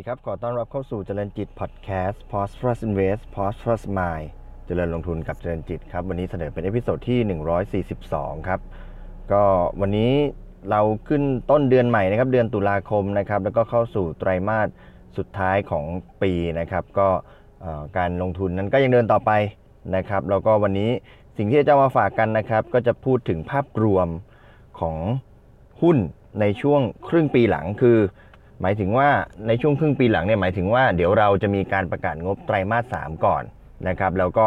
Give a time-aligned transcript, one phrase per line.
[0.00, 4.28] ดีครับ ขอต้อนรับเข้าสู่เจริญจิตพอดแคสต์ Prosperous Invest Prosperous Mind
[4.66, 8.60] เจริญลงทุนกับเจริญจิตครับ วันนี้เสนอเป็น episode ที่ 142 ครับ
[9.32, 9.42] ก็
[9.80, 10.12] วันนี้
[10.70, 14.68] เราขึ้นต้นเดือนใหม่นะครับ เดือนตุลาคมนะครับ แล้วก็เข้าสู่ไตรมาส
[15.16, 15.84] สุดท้ายของ
[16.22, 17.08] ปีนะครับ ก็
[17.98, 19.32] การลงทุนนั้นก็ยังเดินต่อไป
[19.96, 20.90] นะครับ แล้วก็วันนี้
[21.36, 24.08] สิ่งที่จะมาฝากกันนะครับ ก็จะพูดถึงภาพรวม
[24.80, 24.96] ของ
[25.82, 25.96] หุ้น
[26.40, 27.98] ในช่วงครึ่งปีหลังคือ
[28.62, 29.08] หมายถึงว่า
[29.46, 33.42] ในช่วงครึ่งปีหลังเนี่ยหมายถึงว่าเดี๋ยวเราจะมีการประกาศงบไตรมาส 3 ก่อน
[33.88, 34.46] นะครับแล้วก็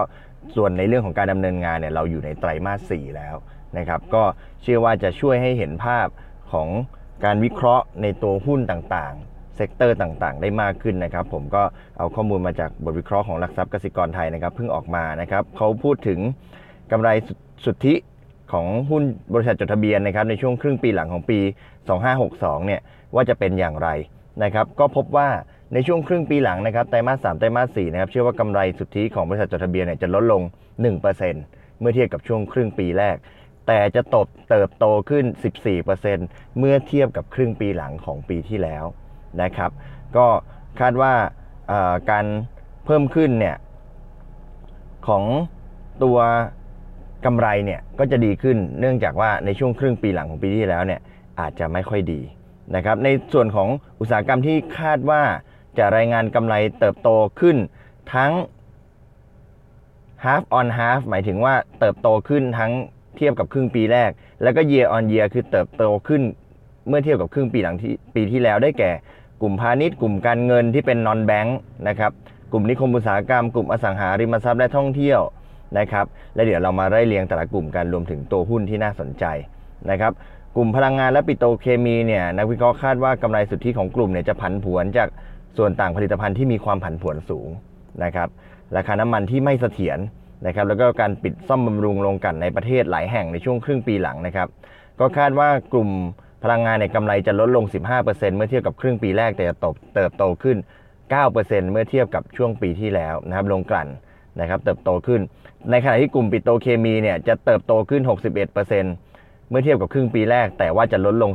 [0.55, 3.35] ส่วนในเรื่องของการดำเนินงานเนี่ยเราอยู่ในไตรมาส 4 แล้ว
[3.77, 4.23] นะครับก็
[4.62, 6.07] เชื่อว่าจะช่วยให้เห็นภาพ
[6.52, 6.68] ของ
[7.26, 11.63] การวิเคราะห์ในตัวหุ้นต่างๆ sector ต่างๆ ได้มากขึ้นนะครับ ผมก็
[11.98, 16.20] เอาข้อมูลมาจากบทวิเคราะห์ของหลักทรัพย์กสิกรไทยนะครับเพิ่งออกมานะครับเขาพูดถึง
[16.91, 17.10] กำไร
[17.66, 17.95] สุทธิ
[18.54, 21.40] ของหุ้นบริษัทจดทะเบียนนะครับในช่วงครึ่งปีหลังของปี
[22.04, 22.82] 2562 เนี่ย
[23.16, 23.90] ว่าจะเป็นอย่างไร
[24.44, 25.30] นะครับก็พบว่า
[25.74, 30.42] ในช่วงครึ่งปีหลังนะครับไตรมาส3ไตรมาส4นะครับเชื่อว่ากำไรสุทธิของบริษัทจดทะเบียนเนี่ยจะลดลง
[31.12, 33.16] 1%เมื่อเทียบกับช่วงครึ่งปีแรก
[33.68, 35.26] แต่จะตบเติบโตขึ้น
[35.91, 38.86] 14%เมื่อเทียบกับครึ่งปีหลังของปีที่แล้ว
[39.41, 39.72] นะครับ
[40.18, 40.28] ก็
[40.80, 41.14] คาดว่า
[42.12, 42.26] การ
[42.86, 43.56] เพิ่มขึ้นเนี่ย
[45.08, 45.24] ของ
[46.04, 46.18] ตัว
[47.26, 51.02] กำไรเนี่ยก็จะดีขึ้นเนื่องจากว่าในช่วงครึ่งปีหลังของปีที่แล้วเนี่ย
[51.40, 52.22] อาจจะไม่ค่อยดี
[52.76, 53.70] นะครับในส่วนของ
[54.00, 55.24] อุตสาหกรรมที่คาดว่า
[55.78, 57.58] จะรายงานกำไรเติบโตขึ้น
[58.14, 58.32] ทั้ง
[60.26, 62.72] half on half หมายถึงว่าเติบโตขึ้นทั้ง
[63.18, 64.12] เทียบกับครึ่งปีแรก
[64.44, 66.22] แล้วก็ year on year คือเติบโตขึ้น
[66.88, 68.91] เมื่อเทียบกับครึ่งปีหลังที่ปีที่แล้วได้แก่
[69.41, 71.50] กลุ่มพาณิชย์ กลุ่มการเงินที่เป็น non bank
[71.88, 72.12] นะครับ
[72.52, 75.22] กลุ่มนิคมอุตสาหกรรม กลุ่มอสังหาริมทรัพย์และท่องเที่ยว
[75.80, 76.06] นะครับ
[76.36, 79.25] และเดี๋ยวเรามาไล่เรียงแต่ละกลุ่มกันรวมถึงตัวหุ้นที่น่าสนใจ
[79.91, 80.12] นะครับ
[80.56, 85.09] กลุ่มพลังงานและปิโตรเคมีเนี่ยนักวิเคราะห์คาดว่ากำไรสุทธิของกลุ่มเนี่ยจะผันผวนจาก
[85.58, 87.47] ส่วนต่างผลิตภัณฑ์ที่มีความผันผวนสูง
[88.03, 88.30] นะครับ
[88.75, 90.00] ราคาน้ำมันที่ไม่เสถียร
[90.47, 94.47] นะครับแล้วก็การปิดซ่อมบำรุงโรงกลั่นในประเทศหลายแห่งในช่วงครึ่งปีหลังนะครับ
[95.00, 95.90] ก็คาดว่ากลุ่ม
[96.44, 97.66] พลังงานในยกำไรจะลดลง
[98.00, 100.58] 15%เมื่อเทียบกับครึ่งปีแรกแต่จะตบเติบโตขึ้น
[101.14, 103.88] 9%เมื่อเทียบกับช่วงปีที่แล้วนะครับโรงกลั่น
[104.40, 105.22] นะครับเติบโตขึ้น
[105.72, 109.12] ในขณะที่กลุ่มปิโตรเคมีเนี่ยจะเติบโตขึ้น 61%
[109.53, 111.31] มื่อเทียบกับครึ่งปีแรก แต่ว่าจะลดลง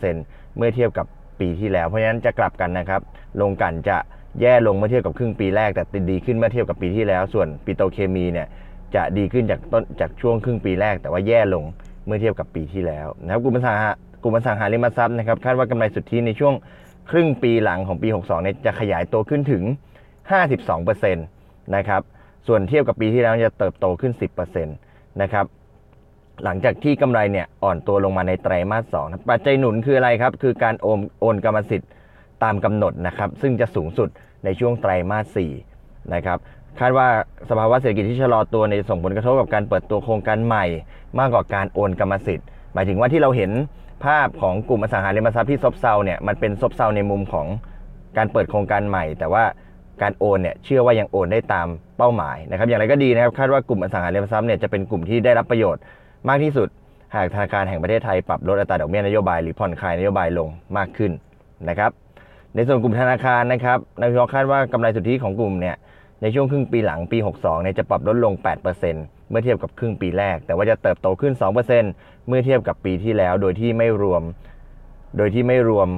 [0.00, 1.06] 19%เมื่อเทียบกับ
[1.40, 3.00] ปีที่แล้ว เพราะฉะนั้นจะกลับกันนะครับ
[3.36, 3.96] โรงกันจะ
[4.40, 8.48] แย่ลงเมื่อเทียบกับครึ่งปีแรก แต่ดีขึ้นเมื่อเทียบกับปีที่แล้ว ส่วนปิโตเคมีเนี่ย
[8.94, 11.64] จะดีขึ้นจากต้นจากช่วงครึ่งปีแรก แต่ว่าแย่ลง
[12.06, 13.90] เมื่อเทียบกับปีที่แล้วนะครับกลุ่มอสังหา
[14.22, 16.54] กลุ่มอสังหาริมทรัพย์นะครับคาดว่ากำไรสุทธิในช่วง
[17.10, 19.62] ครึ่งปีหลังของปี 62เนี่ยจะขยายตัวขึ้นถึง
[20.38, 22.02] 52%นะครับ
[22.46, 24.12] ส่วนเทียบกับปีที่แล้วจะเติบโตขึ้น
[24.58, 25.44] 10%นะครับ
[26.44, 31.90] หลังจากที่กำไรเนี่ยอ่อนตัวลงมาในไตรมาสสองปัจจัยหนุนคืออะไรครับ คือการโอนโอนกรรมสิทธิ์
[32.44, 34.08] ตามกำหนดนะครับ ซึ่งจะสูงสุด
[34.44, 35.52] ในช่วงไตรมาสสี่
[36.14, 36.38] นะครับ
[36.80, 37.08] คาดว่า
[37.50, 40.64] สภาวะเศรษฐกิจที่ชะลอตัวในส่งผลกระทบกับการเปิดตัวโครงการใหม่
[41.18, 43.50] มากกว่าการโอนกรรมสิทธิ์ หมายถึงว่าที่เราเห็น
[44.04, 47.46] ภาพของกลุ่มอสังหาริมทรัพย์ที่ซบเซาเนี่ยมันเป็นซบเซาในมุมของ
[48.16, 49.44] การเปิดโครงการใหม่ แต่ว่า
[50.02, 51.66] การโอนเนี่ยเชื่อว่ายังโอนได้ตาม
[51.98, 55.82] เป้าหมายนะครับ อย่างไรก็ดีนะครับคาดว่ากลุ่มอสังหาริมทรัพย์เนี่ยจะเป็นกลุ่มที่ได้รับประโยชน์
[56.28, 56.68] มากที่สุด
[57.14, 61.12] หากธนาคารแห่งประเทศไทยปรับลดอัตราดอกเบี้ยนโยบายหรือผ่อนคลายนโยบายลงมากขึ้น
[61.68, 61.90] นะครับ
[62.54, 65.76] ในส่วนกลุ่มธนาคารนะครับนักวิเคราะห์คาดว่ากำไรสุทธิของกลุ่มเนี่ย
[66.22, 68.32] ในช่วงครึ่งปีหลังปี 62เนี่ยจะปรับลดลง
[68.82, 71.32] 8%เมื่อเทียบกับครึ่งปีแรก แต่ว่าจะเติบโตขึ้น
[71.80, 74.22] 2%เมื่อเทียบกับปีที่แล้ว โดยที่ไม่รวม
[75.16, 75.88] โดยที่ไม่รวม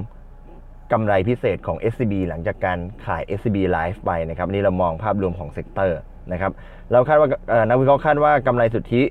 [0.91, 5.99] กำไรพิเศษของ SCB หลังจากการขาย SCB Life ไปนะครับนี่เรามองภาพรวมของ sector
[6.31, 6.51] นะครับ
[6.91, 9.03] เราคาดว่าเอ่อนักวิเคราะห์คาดว่ากำไรสุทธิ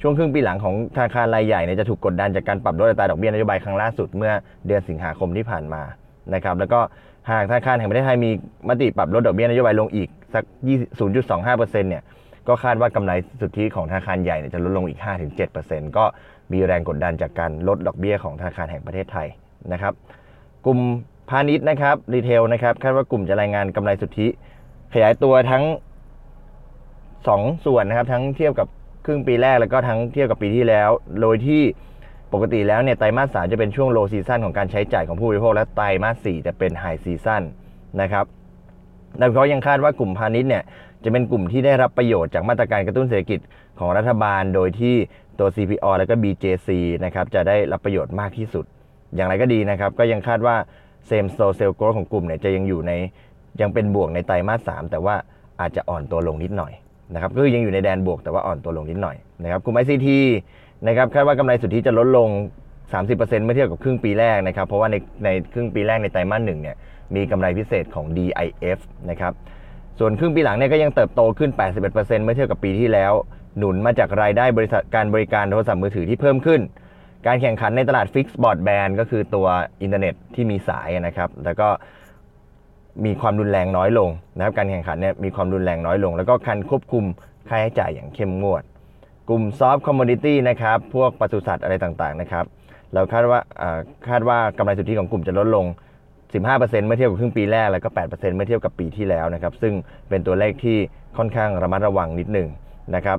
[0.00, 4.32] ช่วงครึ่งปีหลังของธนาคารรายใหญ่เนี่ยจะถูกกดดันจากการปรับลดอัตราดอกเบี้ยนโยบายครั้งล่าสุดเมื่อ
[4.66, 5.82] เดือนสิงหาคมที่ผ่านมา
[6.34, 6.80] นะครับแล้วก็
[7.30, 8.30] หากธนาคารแห่งประเทศไทยมี
[8.68, 12.02] มติปรับลดดอกเบี้ยนโยบายลงอีกสัก20 0.25%เนี่ย
[12.48, 15.00] ก็คาดว่ากำไรสุทธิของธนาคารใหญ่เนี่ยจะลดลงอีก
[15.48, 16.04] 5-7%ก็
[16.52, 19.28] มีแรงกดดันจากการลดดอกเบี้ยของธนาคารแห่งประเทศไทย
[19.72, 19.92] นะครับ
[20.66, 20.78] กลุ่ม
[21.30, 24.26] พาณิชย์นะครับ retail นะครับคาดว่ากลุ่มจะรายงานกำไรสุทธิ
[24.92, 25.64] ขยายตัวทั้ง
[27.28, 28.68] สองส่วนนะครับทั้งเทียบกับ
[29.04, 30.90] ครึ่งปีแรกแล้วก็ทั้งเทียบกับปีที่แล้ว
[31.20, 31.62] โดยที่
[32.32, 37.42] ปกติแล้วเนี่ยไตรมาสสามจะเป็นช่วงโลซีซั o นของการใช้จ่ายของผู้บริโภค และไตรมาสสี่จะเป็นไฮซีซั o น
[38.00, 38.24] นะครับ
[39.20, 40.64] ดังนั้นยังคาดว่ากลุ่มพาณิชย์เนี่ย
[41.04, 43.40] จะเป็นกลุ่มที่ได้รับประโยชน์จากมาตรการกระตุ้นเศรษฐกิจ
[43.78, 44.94] ของรัฐบาล โดยที่
[45.38, 46.68] ตัว CPALL แล้วก็ BJC
[47.04, 48.64] นะครับจะได้รับประโยชน์มากที่สุด
[49.14, 50.56] อย่างไรก็ดีนะครับ ก็ยังคาดว่า
[51.10, 52.92] same store sale growth ของกลุ่มเนี่ยจะยังอยู่ใน
[53.60, 55.14] ยังเป็นบวกในไตรมาสสามแต่ว่า
[55.60, 56.72] อาจจะอ่อนตัวลงนิดหน่อย
[57.14, 60.08] นะครับก็คือยังอยู่ในแดนบวกแต่ว่าอ่อนตัวลงนิดหน่อยนะครับกลุ่ม ICT
[60.86, 62.28] นะครับคาดว่ากำไรสุทธิจะลดลง
[62.86, 66.76] 30%เมื่อเทียบกับครึ่งปีแรกนะครับเพราะว่าในในครึ่งปีแรกในไตรมาสหนึ่งเนี่ย
[67.14, 68.78] มีกำไรพิเศษของ DIF
[69.10, 69.32] นะครับ
[69.98, 71.50] ส่วนครึ่งปีหลังเนี่ยก็ยังเติบโตขึ้น
[71.86, 73.12] 81%เมื่อเทียบกับปีที่แล้ว
[73.58, 76.60] หนุนมาจากรายได้บริษัทการบริการโทรศัพท์มือถือที่เพิ่มขึ้น
[77.26, 79.46] การแข่งขันในตลาดฟิกซ์บอร์ดแบนก็คือตัว
[79.82, 81.68] อินเทอร์เน็ตที่มีสายนะครับแล้วก็
[83.04, 87.04] มีความรุนแรงน้อยลงนะครับการแข่งขันเนี่ยมีความรุนแรงน้อยลง แล้วก็การควบคุม
[87.48, 88.62] ค่าใช้จ่ายอย่างเข้มงวด
[89.28, 92.44] กลุ่มซอฟต์คอมม o ดิตี้นะครับพวกปศุสัตว์อะไรต่างๆนะครับ
[92.94, 93.40] เราคาดว่า
[94.08, 95.66] คาดว่ากำไรสุทธิของกลุ่มจะลดลง
[96.32, 99.72] 15%เมื่อเทียบกับครึ่งปีแรกแล้วก็ 8%เมื่อเทียบกับปีที่แล้วนะครับซึ่ง
[100.08, 100.78] เป็นตัวเลขที่
[101.18, 102.48] ค่อนข้างระมัดระวังนิดหนึ่ง
[102.94, 103.18] นะครับ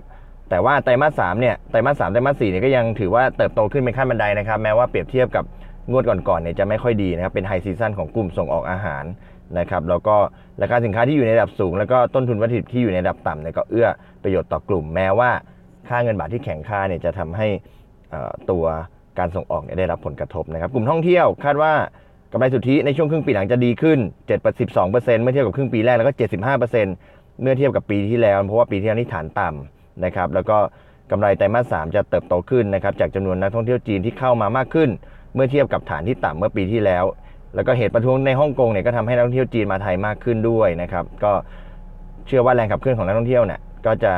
[0.50, 5.44] แต่ว่าไตรมาส3เนี่ยไตรมาส3ไตรมาส4เนี่ยก็ยังถือว่าเติบโตขึ้นเป็นขั้นบันไดนะครับแม้ว่าเปรียบเทียบกับ
[5.90, 9.04] งวดก่อนๆเนี่ยจะไม่ค่อยดีนะครับเป็น high season ของกลุ่มส่งออกอาหาร
[9.60, 10.16] นะครับแล้วก็
[10.62, 13.90] ราคาสินค้าที่อยู่ในระดับสูง แล้วก็ต้นทุนวัตถุดิบที่อยู่ในระดับต่ำเนี่ยก็เอื้อ
[14.24, 15.32] ประโยชน์ต่อกลุ่ม แม้ว่า
[15.88, 17.48] ค่าเงินบาทที่แข็งค่าเนี่ยจะทำให้
[18.52, 18.64] ตัว
[19.20, 21.74] การส่งออกเนี่ยได้รับผลกระทบนะครับ กลุ่มท่องเที่ยวคาดว่า
[22.32, 24.00] กำไรสุทธิในช่วงครึ่งปีหลังจะดีขึ้น
[24.62, 26.14] 7-12%เมื่อเทียบกับครึ่งปีแรกแล้วก็
[26.58, 30.58] 75%เมื่อเทียบกับปีที่แล้ว เพราะว่าปีที่แล้วนี่ฐานต่ำนะครับ แล้วก็
[31.12, 34.90] กำไรไตรมาส 3 จะเติบโตขึ้นนะครับ จากจำนวนนักท่องเที่ยวจีนที่เข้ามามากขึ้น
[35.36, 37.04] เมื่อเทียบกับฐานที่ต่ำเมื่อปีที่แล้ว
[37.56, 41.32] แล้วก็เหตุประท้วงในฮ่องกงเนี่ยก็ทำให้นักท่องเที่ยวจีนมาไทยมากขึ้นด้วยนะครับ ก็
[42.28, 44.14] เชื่อว่าแรงขับเคลื่อนของนักท่องเที่ยวเนี่ยก็จะ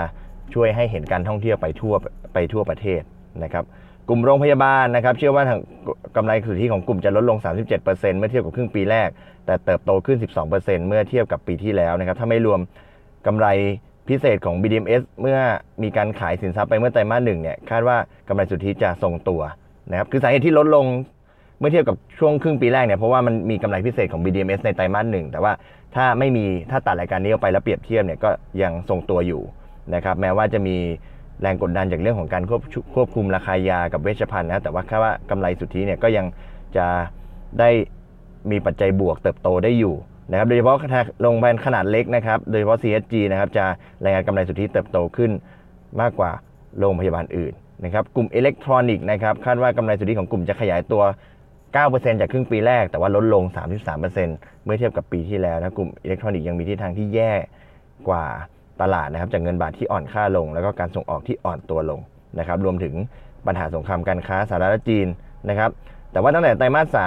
[0.53, 1.93] ช่วยให้เห็นการท่องเที่ยวไปทั่ว
[2.33, 3.01] ไปทั่วประเทศ
[3.43, 3.63] นะครับ
[4.09, 5.59] กลุ่มโรงพยาบาลนะครับ เชื่อว่าทาง
[6.15, 9.09] กำไรสุทธิของกลุ่มจะลดลง 37%เมื่อเทียบกับครึ่งปีแรก
[9.45, 10.17] แต่เติบโตขึ้น
[10.47, 12.59] 12%เมื่อเทียบกับปีที่แล้วนะครับ ถ้าไม่รวม
[13.27, 13.47] กำไร
[14.07, 15.37] พิเศษของ BDMs เมื่อ
[15.83, 17.97] มีการขายสินทรัพย์ไปเมื่อไตรมาสหนึ่งเนี่ยคาดว่า
[18.27, 19.41] กำไรสุทธิจะทรงตัว
[19.91, 20.85] นะครับคือสาเหตุที่ลดลง
[21.59, 25.53] เมื่อเทียบกับช่วงครึ่งปีแรกเนี่ยเพราะว่ามันมีกำไรพิเศษของ BDMs ในไตรมาสหนึ่งแต่ว่า
[25.95, 28.29] ถ้าไม่มีถ้าตัดรายการนี้ออกไปแล้วเปรียบเทียบเนี่ยก็
[28.61, 29.41] ยังทรงตัวอยู่
[29.95, 30.75] นะครับแม้ว่าจะมี
[31.41, 32.61] แรงกดดันจากเรื่องของการควบ
[32.95, 36.25] ควบคุมราคายากับเวชภัณฑ์นะแต่ว่าแค่ว่ากำไรสุทธิเนี่ยก็ยัง
[36.77, 36.85] จะ
[37.59, 37.69] ได้
[38.51, 39.95] มีปัจจัยบวกเติบโตได้อยู่
[40.31, 40.75] นะครับโดยเฉพาะ
[41.21, 43.65] โรงพยาบาลขนาดเล็กนะครับโดยเฉพาะ CSG นะครับจะ
[44.03, 45.31] รายงานกำไรสุทธิเติบโตขึ้น
[46.01, 46.31] มากกว่า
[46.79, 47.53] โรงพยาบาลอื่น
[47.83, 51.03] นะครับกลุ่มอิเล็กทรอนิกส์นะครับคาดว่ากำไรสุทธิของกลุ่มจะขยายตัว
[51.83, 53.43] 9%จากครึ่งปีแรกแต่ว่าลดลง
[53.85, 57.31] 33%เมื่อเทียบกับปีที่แล้วนะกลุ่มอิเล็กทรอนิกส์ยังมีทิศทางที่แย่
[58.09, 58.25] กว่า
[58.81, 61.99] ตลาดนะครับจากเงินบาทที่อ่อนค่าลง แล้วก็การส่งออกที่อ่อนตัวลง
[62.39, 62.93] นะครับรวมถึง
[63.47, 65.07] ปัญหาสงครามการค้าสหรัฐและจีน
[65.49, 65.69] นะครับ
[66.11, 66.97] แต่ว่าตั้งแต่ไตรมาส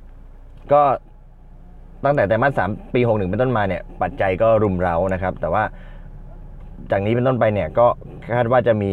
[0.00, 0.82] 3 ก็
[2.04, 5.62] ตั้งแต่ไตรมาส 3 ปี 61 เป็นต้นมาเนี่ยปัจจัยก็รุมเร้านะครับ แต่ว่า
[6.90, 7.86] จากนี้เป็นต้นไปเนี่ยก็
[8.36, 8.92] คาดว่าจะมี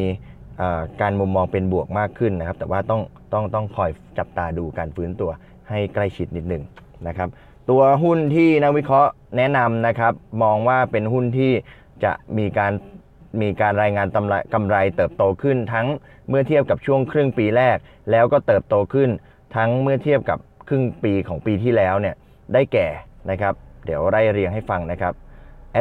[1.01, 3.01] การมุมมองเป็นบวกมากขึ้นนะครับ แต่ว่าต้อง
[3.33, 5.31] ต้องต้องคอยจับตาดูการฟื้นตัว
[5.69, 6.63] ให้ใกล้ชิดนิดหนึ่ง
[7.07, 7.29] นะครับ
[7.69, 10.13] ตัวหุ้นที่นักวิเคราะห์แนะนำนะครับ
[10.43, 11.51] มองว่าเป็นหุ้นที่
[12.03, 12.71] จะมีการ
[13.41, 15.87] มีการรายงานกำไรกำไรเติบโตขึ้นทั้ง
[16.29, 17.77] เมื่อเทียบกับช่วงครึ่งปีแรก
[18.11, 19.09] แล้วก็เติบโตขึ้น
[19.55, 22.15] ทั้งเมื่อเทียบกับครึ่งปีของปีที่แล้วเนี่ย
[22.53, 22.87] ได้แก่
[23.29, 23.53] นะครับ
[23.85, 25.13] เดี๋ยวไล่เรียงให้ฟังนะครับ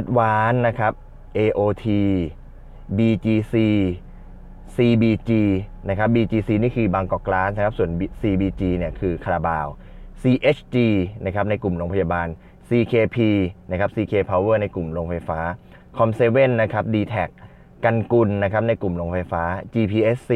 [0.01, 0.93] Advance นะครับ
[1.39, 1.87] AOT
[2.97, 3.55] BGC
[4.77, 5.31] CBG
[5.89, 7.91] นะครับ BGC นี่คือบางกอกกลาสนะครับ ส่วน
[8.21, 9.67] CBG เนี่ยคือคาราบาว
[10.23, 10.77] CHG
[11.25, 12.29] นะครับในกลุ่มโรงพยาบาล
[12.69, 13.19] CKP
[13.71, 15.41] นะครับ CK Power ในกลุ่มโรงไฟฟ้า
[15.97, 17.31] Com7 นะครับ DTAC
[17.85, 19.43] กันกุลนะครับในกลุ่มโรงไฟฟ้า
[19.75, 20.33] GPSC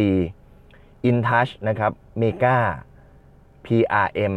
[1.09, 2.59] InTouch นะครับ Mega
[3.67, 4.35] PRM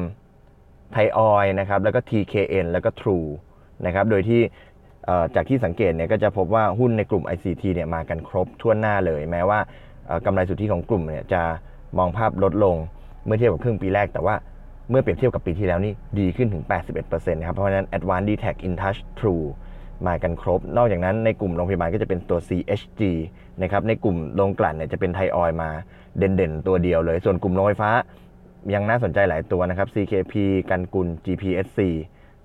[0.92, 3.30] ไทยออยนะครับ แล้วก็ TKN แล้วก็ True
[3.86, 4.42] นะครับ โดยที่
[5.36, 9.60] จากที่สังเกตเนี่ยก็จะพบว่าหุ้นในกลุ่ม ICT เนี่ยมากันครบทั่วหน้าเลย แม้ว่า
[10.26, 11.42] กำไรสุทธิของกลุ่มเนี่ยจะ
[11.98, 12.76] มองภาพลดลง
[13.26, 14.36] เมื่อเทียบกับครึ่งปีแรก แต่ว่า
[14.90, 16.64] เมื่อเปรียบเทียบกับปีที่แล้วนี่ดีขึ้นถึง
[17.00, 19.46] 81%นะครับ เพราะฉะนั้น Advanced d t a c InTouch True
[20.08, 23.02] มากันครบ นอกจากนั้นในกลุ่มโรงพยาบาลก็จะเป็นตัว CHG
[23.62, 25.70] นะครับ ในกลุ่มโรงกลั่นเนี่ยจะเป็นไทยออยมา
[26.18, 27.92] เด่นๆ ตัวเดียวเลย ส่วนกลุ่มโรงไฟฟ้า
[28.74, 30.34] ยังน่าสนใจหลายตัวนะครับ CKP
[30.70, 31.80] กันกุล GPSC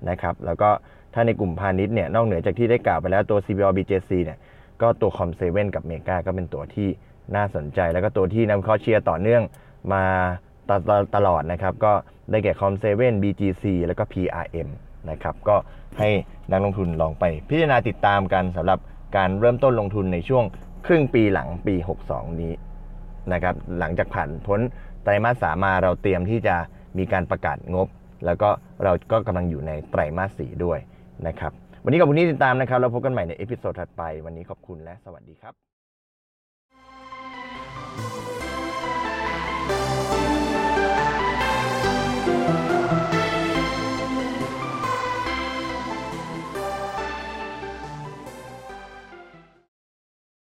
[0.09, 0.71] นะครับ แล้วก็
[1.15, 4.39] ถ้าในกลุ่มพาณิชย์เนี่ยนอกเหนือจากที่ได้กล่าวไปแล้วตัว CBO BJC เนี่ย
[4.83, 5.43] ก็ตัว Com7
[5.75, 6.89] กับเมกาก็เป็นตัวที่
[7.37, 9.43] น่าสนใจ แล้วก็ตัวที่นำข้อเชียร์ต่อเนื่อง
[9.93, 10.05] มา
[10.69, 11.93] ตตตลอดนะครับ ก็
[12.31, 12.85] ได้แก่ Com7
[13.23, 14.69] BGC แล้วก็ PRM
[15.11, 15.57] นะครับก็
[15.99, 16.11] ให้
[16.51, 18.79] นักลงทุนลองไป พิจารณาติดตามกันสำหรับ
[19.17, 20.45] การเริ่มต้นลงทุนในช่วง
[20.87, 21.75] ครึ่งปีหลังปี
[22.09, 22.53] 62 นี้
[23.33, 24.61] นะครับหลังจากผ่านพ้น
[25.03, 26.57] ไตรมาสสามมาเราเตรียมที่จะ
[26.99, 27.89] มีการประกาศงบ
[28.27, 28.49] แล้วก็
[28.85, 30.79] เราก็กำลังอยู่ในไตรมาสสี่ด้วย
[31.29, 31.53] นะครับ
[31.85, 35.55] วันนี้ขอบคุณที่ติดตามนะครับ แล้วพบกันใหม่ใน episode ถัดไป วันนี้ขอบคุณและสวัสดีครับ